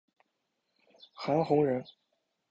[1.13, 1.85] 韩弘人。